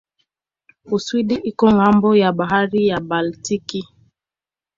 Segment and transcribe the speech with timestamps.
[0.95, 3.81] Uswidi iko ng'ambo ya bahari ya Baltiki.